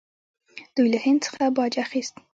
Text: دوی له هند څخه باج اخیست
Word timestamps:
دوی 0.75 0.87
له 0.93 0.99
هند 1.05 1.19
څخه 1.25 1.43
باج 1.55 1.73
اخیست 1.85 2.15